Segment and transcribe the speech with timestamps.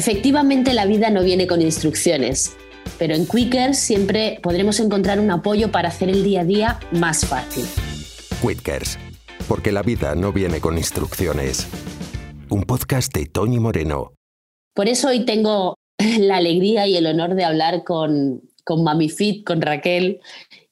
[0.00, 2.56] Efectivamente, la vida no viene con instrucciones,
[2.98, 7.26] pero en Quickers siempre podremos encontrar un apoyo para hacer el día a día más
[7.26, 7.66] fácil.
[8.40, 8.98] Quickers,
[9.46, 11.68] porque la vida no viene con instrucciones.
[12.48, 14.14] Un podcast de Tony Moreno.
[14.74, 15.76] Por eso hoy tengo
[16.18, 20.20] la alegría y el honor de hablar con, con MamiFit, con Raquel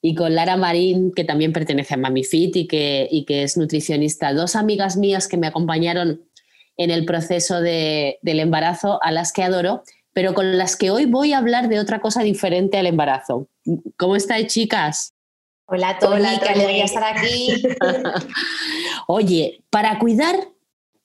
[0.00, 4.32] y con Lara Marín, que también pertenece a MamiFit y que, y que es nutricionista.
[4.32, 6.22] Dos amigas mías que me acompañaron
[6.78, 9.82] en el proceso de, del embarazo, a las que adoro,
[10.14, 13.48] pero con las que hoy voy a hablar de otra cosa diferente al embarazo.
[13.98, 15.12] ¿Cómo estáis, chicas?
[15.66, 17.62] Hola, Tony, qué alegría estar aquí.
[19.06, 20.36] Oye, para cuidar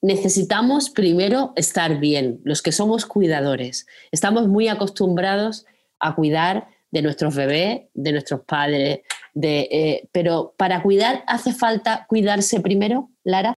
[0.04, 3.86] necesitamos primero estar bien, los que somos cuidadores.
[4.12, 5.64] Estamos muy acostumbrados
[5.98, 9.00] a cuidar de nuestros bebés, de nuestros padres,
[9.32, 13.54] de, eh, pero para cuidar hace falta cuidarse primero, Lara.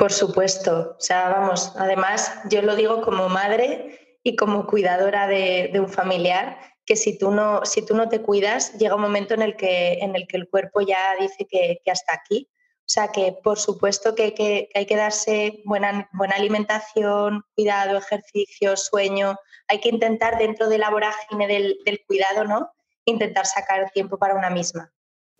[0.00, 5.70] Por supuesto, o sea, vamos, además yo lo digo como madre y como cuidadora de,
[5.78, 9.42] un familiar, que si tú, no, si tú no te cuidas, llega un momento en
[9.42, 12.48] el que, en el, que el cuerpo ya dice que, hasta aquí.
[12.78, 17.98] O sea que por supuesto que hay que, hay que darse buena, buena alimentación, cuidado,
[17.98, 19.36] ejercicio, sueño.
[19.68, 22.72] Hay que intentar dentro de la vorágine del, del cuidado, ¿no?
[23.04, 24.90] Intentar sacar tiempo para una misma.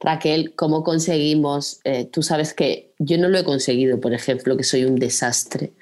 [0.01, 1.81] Raquel, ¿cómo conseguimos?
[1.85, 5.73] Eh, tú sabes que yo no lo he conseguido, por ejemplo, que soy un desastre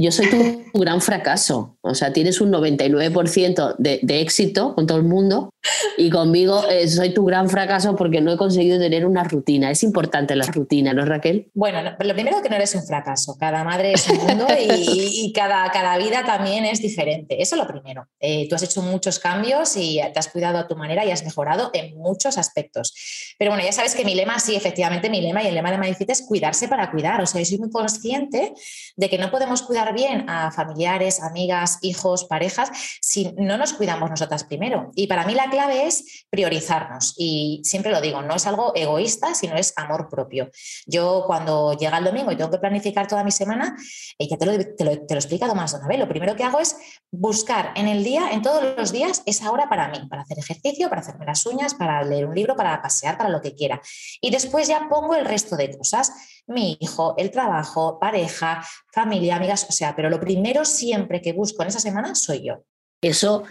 [0.00, 1.76] yo soy tu gran fracaso.
[1.82, 5.52] O sea, tienes un 99% de, de, éxito con todo el mundo
[5.96, 9.70] y conmigo eh, soy tu gran fracaso porque no he conseguido tener una rutina.
[9.70, 11.50] Es importante la rutina, ¿no, Raquel?
[11.54, 13.36] Bueno, lo primero que no eres un fracaso.
[13.38, 17.42] Cada madre es un mundo y, cada, cada, vida también es diferente.
[17.42, 18.08] Eso es lo primero.
[18.20, 21.24] Eh, tú has hecho muchos cambios y te has cuidado a tu manera y has
[21.24, 22.94] mejorado en muchos aspectos.
[23.38, 25.78] Pero bueno, ya sabes que mi lema, sí, efectivamente, mi lema y el lema de
[25.78, 27.20] Madifit es cuidarse para cuidar.
[27.20, 28.54] O sea, yo soy muy consciente
[28.96, 34.08] de que no podemos cuidar bien a familiares, amigas, hijos, parejas, si no nos cuidamos
[34.08, 34.90] nosotras primero.
[34.94, 37.14] Y para mí la clave es priorizarnos.
[37.18, 40.50] Y siempre lo digo, no es algo egoísta, sino es amor propio.
[40.86, 43.76] Yo cuando llega el domingo y tengo que planificar toda mi semana,
[44.18, 46.76] eh, ya te lo, te, lo, he explicado más de lo primero que hago es
[47.10, 50.88] buscar en el día, en todos los días, esa hora para mí, para hacer ejercicio,
[50.88, 53.80] para hacerme las uñas, para leer un libro, para pasear, para lo que quiera.
[54.20, 56.12] Y después ya pongo el resto de cosas,
[56.46, 61.62] mi hijo, el trabajo, pareja, familia, amigas, o sea, pero lo primero siempre que busco
[61.62, 62.64] en esa semana soy yo.
[63.02, 63.44] Eso,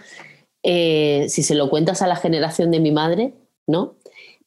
[0.62, 3.34] eh, si se lo cuentas a la generación de mi madre,
[3.66, 3.96] ¿no?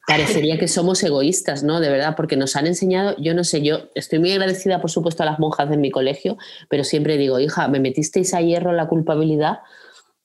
[0.06, 1.80] Parecería que somos egoístas, ¿no?
[1.80, 5.24] De verdad, porque nos han enseñado, yo no sé, yo estoy muy agradecida, por supuesto,
[5.24, 6.38] a las monjas de mi colegio,
[6.70, 9.60] pero siempre digo, hija, me metisteis a hierro la culpabilidad,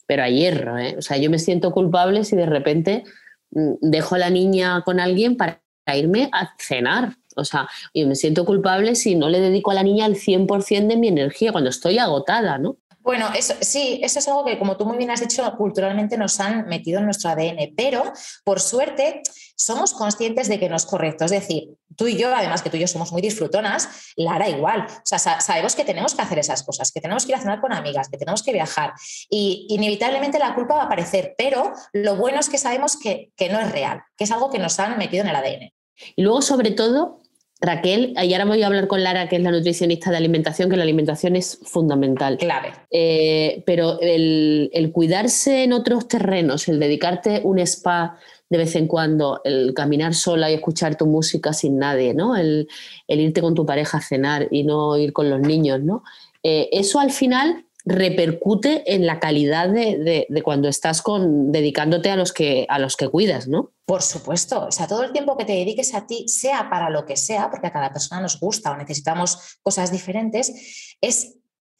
[0.06, 0.96] pero a hierro, ¿eh?
[0.98, 3.04] O sea, yo me siento culpable si de repente
[3.52, 5.60] mm, dejo a la niña con alguien para
[5.94, 9.82] irme a cenar, o sea, yo me siento culpable si no le dedico a la
[9.82, 12.76] niña el 100% de mi energía cuando estoy agotada, ¿no?
[13.08, 16.38] Bueno, eso, sí, eso es algo que, como tú muy bien has dicho, culturalmente nos
[16.40, 18.12] han metido en nuestro ADN, pero
[18.44, 19.22] por suerte
[19.56, 21.24] somos conscientes de que no es correcto.
[21.24, 24.86] Es decir, tú y yo, además que tú y yo somos muy disfrutonas, Lara igual.
[24.90, 27.62] O sea, sabemos que tenemos que hacer esas cosas, que tenemos que ir a cenar
[27.62, 28.92] con amigas, que tenemos que viajar.
[29.30, 33.48] Y inevitablemente la culpa va a aparecer, pero lo bueno es que sabemos que, que
[33.48, 35.72] no es real, que es algo que nos han metido en el ADN.
[36.14, 37.22] Y luego, sobre todo,
[37.60, 40.76] Raquel, y ahora voy a hablar con Lara, que es la nutricionista de alimentación, que
[40.76, 42.38] la alimentación es fundamental.
[42.38, 42.72] Clave.
[42.90, 48.16] Eh, pero el, cuidarse en otros terrenos, el dedicarte un spa
[48.48, 52.36] de vez en cuando, el caminar sola y escuchar tu música sin nadie, ¿no?
[52.36, 52.68] El,
[53.08, 56.04] irte con tu pareja a cenar y no ir con los niños, ¿no?
[56.44, 62.32] Eh, eso al final repercute en la calidad de, cuando estás con, dedicándote a los,
[62.32, 63.72] que, a los que cuidas, ¿no?
[63.86, 67.06] Por supuesto, o sea, todo el tiempo que te dediques a ti, sea para lo
[67.06, 71.36] que sea, porque a cada persona nos gusta o necesitamos cosas diferentes, es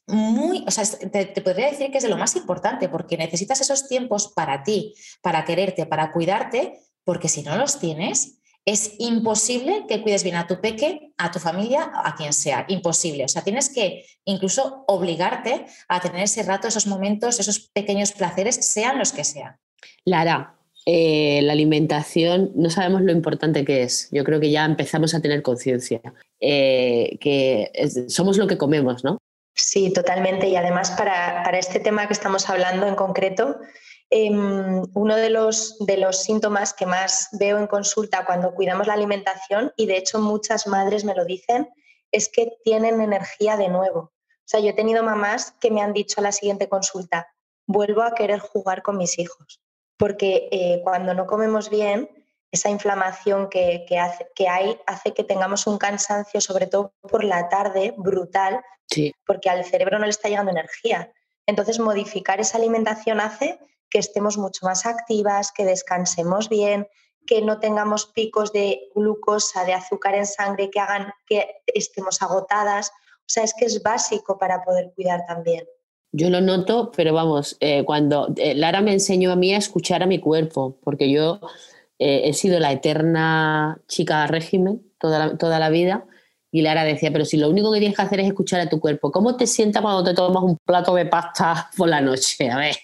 [0.06, 3.60] muy, o sea, te, te, podría decir que es de lo más importante, porque necesitas
[3.60, 8.37] esos tiempos para ti, para quererte, para cuidarte, porque si no los tienes,
[8.70, 12.66] es imposible que cuides bien a tu peque, a tu familia, a quien sea.
[12.68, 13.24] Imposible.
[13.24, 18.56] O sea, tienes que incluso obligarte a tener ese rato, esos momentos, esos pequeños placeres,
[18.56, 19.56] sean los que sean.
[20.04, 24.10] Lara, eh, la alimentación, no sabemos lo importante que es.
[24.12, 26.02] Yo creo que ya empezamos a tener conciencia,
[26.38, 27.72] eh, que
[28.08, 29.16] somos lo que comemos, ¿no?
[29.54, 30.46] Sí, totalmente.
[30.46, 33.60] Y además para, para este tema que estamos hablando en concreto,
[34.10, 38.94] Em, uno de los, de los síntomas que más veo en consulta cuando cuidamos la
[38.94, 41.68] alimentación, y de hecho muchas madres me lo dicen,
[42.10, 44.00] es que tienen energía de nuevo.
[44.00, 47.28] O sea, yo he tenido mamás que me han dicho a la siguiente consulta,
[47.66, 49.60] vuelvo a querer jugar con mis hijos,
[49.98, 52.08] porque eh, cuando no comemos bien,
[52.50, 57.50] esa inflamación que, hace, que hay hace que tengamos un cansancio, sobre todo por la
[57.50, 58.62] tarde, brutal,
[59.26, 61.12] porque al cerebro no le está llegando energía.
[61.46, 63.58] Entonces, modificar esa alimentación hace
[63.90, 66.88] que estemos mucho más activas, que descansemos bien,
[67.26, 72.90] que no tengamos picos de glucosa, de azúcar en sangre que hagan que estemos agotadas.
[73.18, 75.66] O sea, es que es básico para poder cuidar también.
[76.12, 80.02] Yo lo noto, pero vamos, eh, cuando eh, Lara me enseñó a mí a escuchar
[80.02, 81.38] a mi cuerpo, porque yo
[81.98, 86.06] eh, he sido la eterna chica régimen toda la, toda la vida,
[86.50, 88.80] y Lara decía, pero si lo único que tienes que hacer es escuchar a tu
[88.80, 92.50] cuerpo, ¿cómo te sientas cuando te tomas un plato de pasta por la noche?
[92.50, 92.76] A ver,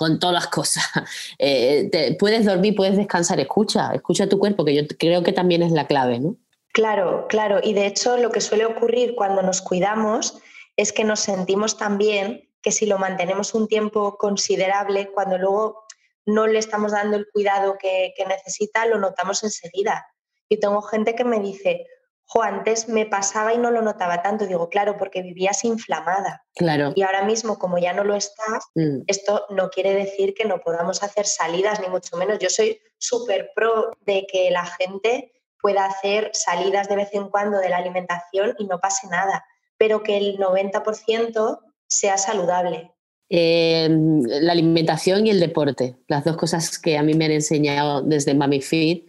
[0.00, 0.82] con todas las cosas.
[2.18, 5.86] puedes dormir, puedes descansar, escucha, escucha tu cuerpo, que yo creo que también es la
[5.86, 6.36] clave, ¿no?
[6.72, 7.60] Claro, claro.
[7.62, 10.38] Y de hecho lo que suele ocurrir cuando nos cuidamos
[10.74, 15.84] es que nos sentimos tan bien que si lo mantenemos un tiempo considerable, cuando luego
[16.24, 20.06] no le estamos dando el cuidado que, necesita, lo notamos enseguida.
[20.48, 21.86] Y tengo gente que me dice,
[22.32, 24.46] jo, antes me pasaba y no lo notaba tanto.
[24.46, 26.44] Digo, claro, porque vivías inflamada.
[26.54, 26.92] Claro.
[26.94, 29.02] Y ahora mismo, como ya no lo estás, mm.
[29.06, 32.38] esto no quiere decir que no podamos hacer salidas, ni mucho menos.
[32.38, 37.58] Yo soy súper pro de que la gente pueda hacer salidas de vez en cuando
[37.58, 39.44] de la alimentación y no pase nada
[39.80, 42.90] pero que el 90% sea saludable.
[43.30, 48.02] Em, la alimentación y el deporte, las dos cosas que a mí me han enseñado
[48.02, 49.08] desde Mami Fit,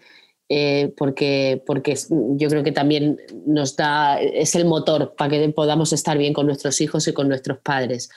[0.53, 5.94] eh, porque, porque yo creo que también nos da, es el motor para que podamos
[5.94, 8.09] estar bien con nuestros hijos y con nuestros padres.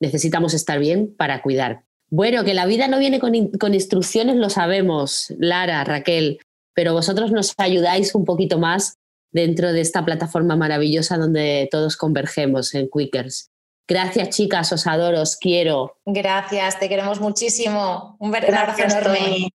[0.00, 1.82] Necesitamos estar bien para cuidar.
[2.08, 6.40] Bueno, que la vida no viene con, con instrucciones, lo sabemos, Lara, Raquel,
[6.72, 8.96] pero vosotros nos ayudáis un poquito más
[9.30, 13.50] dentro de esta plataforma maravillosa donde todos convergemos en Quickers.
[13.86, 15.98] Gracias, chicas, os adoro, os quiero.
[16.06, 18.16] Gracias, te queremos muchísimo.
[18.18, 19.50] Un, abrazo enorme.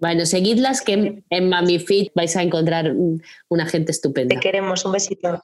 [0.00, 2.94] Bueno, seguidlas que en, en MamiFit vais a encontrar
[3.48, 4.34] una gente estupenda.
[4.34, 5.42] Te queremos, un besito.